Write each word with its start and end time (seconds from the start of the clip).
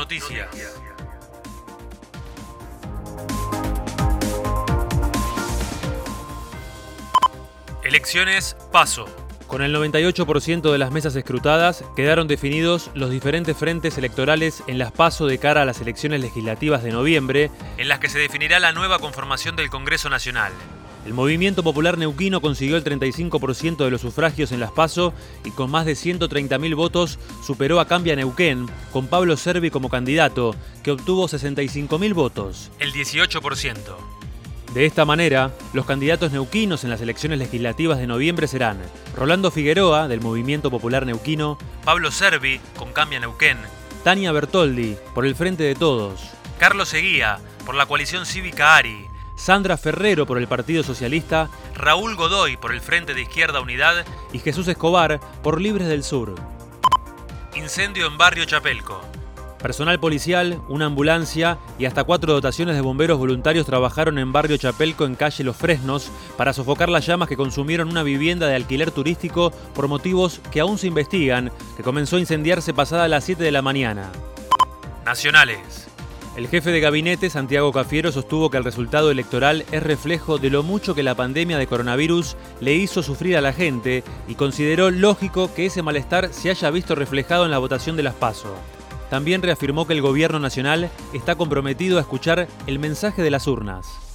Noticias. 0.00 0.48
Elecciones 7.84 8.56
Paso. 8.72 9.04
Con 9.46 9.60
el 9.60 9.76
98% 9.76 10.72
de 10.72 10.78
las 10.78 10.90
mesas 10.90 11.14
escrutadas, 11.16 11.84
quedaron 11.96 12.28
definidos 12.28 12.90
los 12.94 13.10
diferentes 13.10 13.54
frentes 13.54 13.98
electorales 13.98 14.62
en 14.68 14.78
las 14.78 14.90
PASO 14.90 15.26
de 15.26 15.36
cara 15.36 15.60
a 15.60 15.64
las 15.66 15.82
elecciones 15.82 16.22
legislativas 16.22 16.82
de 16.82 16.92
noviembre, 16.92 17.50
en 17.76 17.88
las 17.88 17.98
que 17.98 18.08
se 18.08 18.18
definirá 18.18 18.58
la 18.58 18.72
nueva 18.72 19.00
conformación 19.00 19.54
del 19.54 19.68
Congreso 19.68 20.08
Nacional. 20.08 20.52
El 21.10 21.14
Movimiento 21.14 21.64
Popular 21.64 21.98
Neuquino 21.98 22.40
consiguió 22.40 22.76
el 22.76 22.84
35% 22.84 23.78
de 23.84 23.90
los 23.90 24.00
sufragios 24.00 24.52
en 24.52 24.60
las 24.60 24.70
PASO 24.70 25.12
y 25.44 25.50
con 25.50 25.68
más 25.68 25.84
de 25.84 25.94
130.000 25.94 26.76
votos 26.76 27.18
superó 27.44 27.80
a 27.80 27.88
Cambia 27.88 28.14
Neuquén, 28.14 28.68
con 28.92 29.08
Pablo 29.08 29.36
Servi 29.36 29.72
como 29.72 29.88
candidato, 29.88 30.54
que 30.84 30.92
obtuvo 30.92 31.26
65.000 31.26 32.14
votos, 32.14 32.70
el 32.78 32.92
18%. 32.92 33.76
De 34.72 34.86
esta 34.86 35.04
manera, 35.04 35.52
los 35.72 35.84
candidatos 35.84 36.30
neuquinos 36.30 36.84
en 36.84 36.90
las 36.90 37.00
elecciones 37.00 37.40
legislativas 37.40 37.98
de 37.98 38.06
noviembre 38.06 38.46
serán 38.46 38.78
Rolando 39.16 39.50
Figueroa, 39.50 40.06
del 40.06 40.20
Movimiento 40.20 40.70
Popular 40.70 41.06
Neuquino, 41.06 41.58
Pablo 41.84 42.12
Servi, 42.12 42.60
con 42.78 42.92
Cambia 42.92 43.18
Neuquén, 43.18 43.58
Tania 44.04 44.30
Bertoldi, 44.30 44.96
por 45.12 45.26
el 45.26 45.34
Frente 45.34 45.64
de 45.64 45.74
Todos, 45.74 46.20
Carlos 46.60 46.88
Seguía, 46.88 47.40
por 47.66 47.74
la 47.74 47.86
coalición 47.86 48.26
cívica 48.26 48.76
ARI, 48.76 49.09
Sandra 49.40 49.78
Ferrero 49.78 50.26
por 50.26 50.36
el 50.36 50.46
Partido 50.46 50.82
Socialista, 50.82 51.48
Raúl 51.74 52.14
Godoy 52.14 52.58
por 52.58 52.74
el 52.74 52.82
Frente 52.82 53.14
de 53.14 53.22
Izquierda 53.22 53.62
Unidad 53.62 54.04
y 54.34 54.38
Jesús 54.38 54.68
Escobar 54.68 55.18
por 55.42 55.62
Libres 55.62 55.88
del 55.88 56.04
Sur. 56.04 56.34
Incendio 57.56 58.06
en 58.06 58.18
Barrio 58.18 58.44
Chapelco. 58.44 59.00
Personal 59.58 59.98
policial, 59.98 60.60
una 60.68 60.86
ambulancia 60.86 61.56
y 61.78 61.86
hasta 61.86 62.04
cuatro 62.04 62.34
dotaciones 62.34 62.74
de 62.74 62.82
bomberos 62.82 63.18
voluntarios 63.18 63.64
trabajaron 63.64 64.18
en 64.18 64.30
Barrio 64.30 64.58
Chapelco 64.58 65.06
en 65.06 65.14
calle 65.14 65.42
Los 65.42 65.56
Fresnos 65.56 66.10
para 66.36 66.52
sofocar 66.52 66.90
las 66.90 67.06
llamas 67.06 67.28
que 67.28 67.36
consumieron 67.38 67.88
una 67.88 68.02
vivienda 68.02 68.46
de 68.46 68.56
alquiler 68.56 68.90
turístico 68.90 69.52
por 69.74 69.88
motivos 69.88 70.42
que 70.52 70.60
aún 70.60 70.76
se 70.76 70.86
investigan, 70.86 71.50
que 71.78 71.82
comenzó 71.82 72.16
a 72.16 72.20
incendiarse 72.20 72.74
pasada 72.74 73.08
las 73.08 73.24
7 73.24 73.42
de 73.42 73.52
la 73.52 73.62
mañana. 73.62 74.10
Nacionales. 75.06 75.89
El 76.36 76.46
jefe 76.46 76.70
de 76.70 76.80
gabinete, 76.80 77.28
Santiago 77.28 77.72
Cafiero, 77.72 78.12
sostuvo 78.12 78.50
que 78.50 78.56
el 78.56 78.64
resultado 78.64 79.10
electoral 79.10 79.64
es 79.72 79.82
reflejo 79.82 80.38
de 80.38 80.48
lo 80.48 80.62
mucho 80.62 80.94
que 80.94 81.02
la 81.02 81.16
pandemia 81.16 81.58
de 81.58 81.66
coronavirus 81.66 82.36
le 82.60 82.74
hizo 82.76 83.02
sufrir 83.02 83.36
a 83.36 83.40
la 83.40 83.52
gente 83.52 84.04
y 84.28 84.36
consideró 84.36 84.92
lógico 84.92 85.52
que 85.52 85.66
ese 85.66 85.82
malestar 85.82 86.32
se 86.32 86.50
haya 86.50 86.70
visto 86.70 86.94
reflejado 86.94 87.44
en 87.44 87.50
la 87.50 87.58
votación 87.58 87.96
de 87.96 88.04
las 88.04 88.14
PASO. 88.14 88.54
También 89.10 89.42
reafirmó 89.42 89.88
que 89.88 89.92
el 89.92 90.02
gobierno 90.02 90.38
nacional 90.38 90.88
está 91.12 91.34
comprometido 91.34 91.98
a 91.98 92.02
escuchar 92.02 92.46
el 92.68 92.78
mensaje 92.78 93.22
de 93.22 93.30
las 93.30 93.48
urnas. 93.48 94.09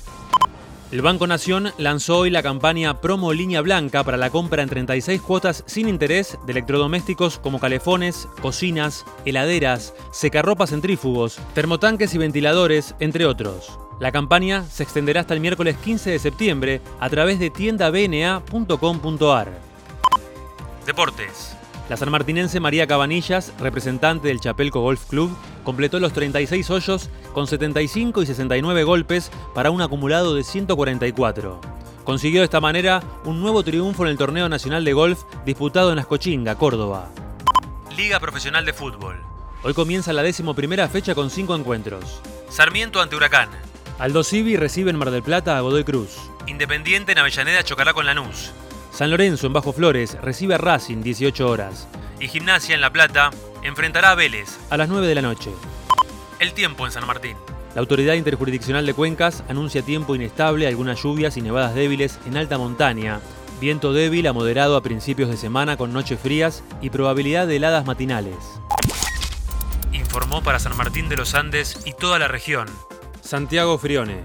El 0.92 1.02
Banco 1.02 1.26
Nación 1.26 1.72
lanzó 1.80 2.20
hoy 2.20 2.30
la 2.30 2.44
campaña 2.44 3.02
Promo 3.02 3.34
Línea 3.34 3.62
Blanca 3.62 4.04
para 4.04 4.18
la 4.18 4.30
compra 4.30 4.62
en 4.62 4.70
36 4.70 5.20
cuotas 5.20 5.64
sin 5.66 5.90
interés 5.90 6.38
de 6.46 6.52
electrodomésticos 6.52 7.40
como 7.40 7.60
calefones, 7.60 8.28
cocinas, 8.40 9.04
heladeras, 9.26 9.96
secarropas 10.12 10.70
centrífugos, 10.70 11.40
termotanques 11.56 12.14
y 12.14 12.20
ventiladores, 12.20 12.94
entre 13.00 13.26
otros. 13.26 13.80
La 14.00 14.12
campaña 14.12 14.64
se 14.64 14.84
extenderá 14.84 15.22
hasta 15.22 15.34
el 15.34 15.40
miércoles 15.40 15.76
15 15.84 16.12
de 16.12 16.20
septiembre 16.20 16.82
a 17.00 17.10
través 17.10 17.40
de 17.40 17.50
tiendabna.com.ar. 17.50 19.60
Deportes. 20.86 21.58
La 21.90 21.98
sanmartinense 21.98 22.60
María 22.60 22.86
Cabanillas, 22.86 23.54
representante 23.60 24.28
del 24.28 24.40
Chapelco 24.40 24.82
Golf 24.82 25.06
Club, 25.06 25.36
completó 25.66 26.00
los 26.00 26.14
36 26.14 26.70
hoyos 26.70 27.10
con 27.34 27.48
75 27.48 28.22
y 28.22 28.26
69 28.26 28.84
golpes 28.86 29.32
para 29.54 29.72
un 29.72 29.82
acumulado 29.82 30.34
de 30.34 30.46
144. 30.46 31.60
Consiguió 32.06 32.40
de 32.40 32.46
esta 32.46 32.62
manera 32.62 33.04
un 33.26 33.42
nuevo 33.42 33.64
triunfo 33.64 34.04
en 34.04 34.12
el 34.12 34.18
Torneo 34.18 34.48
Nacional 34.48 34.86
de 34.86 34.94
Golf 34.94 35.24
disputado 35.44 35.92
en 35.92 36.00
Ascochinga, 36.00 36.56
Córdoba. 36.56 37.10
Liga 37.98 38.20
Profesional 38.20 38.64
de 38.64 38.74
Fútbol. 38.74 39.20
Hoy 39.64 39.74
comienza 39.74 40.14
la 40.14 40.22
décimo 40.22 40.54
primera 40.54 40.88
fecha 40.88 41.16
con 41.16 41.30
cinco 41.30 41.56
encuentros. 41.56 42.22
Sarmiento 42.50 43.02
ante 43.02 43.16
Huracán. 43.16 43.50
Aldo 43.98 44.24
Civi 44.24 44.56
recibe 44.56 44.92
en 44.92 44.98
Mar 44.98 45.10
del 45.10 45.24
Plata 45.24 45.58
a 45.58 45.62
Godoy 45.62 45.84
Cruz. 45.84 46.30
Independiente 46.46 47.14
en 47.14 47.18
Avellaneda 47.18 47.64
chocará 47.64 47.94
con 47.94 48.06
Lanús. 48.06 48.52
San 48.92 49.10
Lorenzo 49.10 49.48
en 49.48 49.54
Bajo 49.54 49.74
Flores 49.74 50.16
recibe 50.22 50.54
a 50.56 50.58
Racing 50.60 51.02
18 51.02 51.50
horas. 51.50 51.88
Y 52.20 52.28
Gimnasia 52.28 52.76
en 52.76 52.82
La 52.82 52.92
Plata 52.92 53.32
enfrentará 53.66 54.12
a 54.12 54.16
Vélez 54.16 54.58
a 54.70 54.78
las 54.78 54.90
9 54.90 55.08
de 55.08 55.16
la 55.16 55.22
noche. 55.22 55.52
El 56.40 56.54
tiempo 56.54 56.86
en 56.86 56.92
San 56.92 57.06
Martín. 57.08 57.36
La 57.74 57.82
Autoridad 57.82 58.14
Interjurisdiccional 58.14 58.86
de 58.86 58.94
Cuencas 58.94 59.44
anuncia 59.50 59.82
tiempo 59.82 60.16
inestable, 60.16 60.68
algunas 60.68 61.02
lluvias 61.02 61.36
y 61.38 61.42
nevadas 61.42 61.76
débiles 61.76 62.20
en 62.26 62.38
alta 62.38 62.58
montaña, 62.58 63.20
viento 63.60 63.92
débil 63.92 64.28
a 64.28 64.34
moderado 64.34 64.78
a 64.78 64.84
principios 64.84 65.30
de 65.30 65.38
semana 65.38 65.76
con 65.76 65.92
noches 65.92 66.20
frías 66.20 66.64
y 66.82 66.90
probabilidad 66.90 67.48
de 67.48 67.58
heladas 67.58 67.86
matinales. 67.86 68.38
Informó 69.92 70.42
para 70.42 70.60
San 70.60 70.78
Martín 70.78 71.10
de 71.10 71.18
los 71.18 71.36
Andes 71.36 71.80
y 71.86 71.94
toda 71.94 72.20
la 72.20 72.28
región 72.28 72.68
Santiago 73.26 73.80
Frione. 73.80 74.24